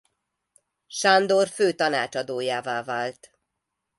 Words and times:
Sándor 0.87 1.47
fő 1.47 1.73
tanácsadójává 1.73 2.83
vált. 2.83 3.31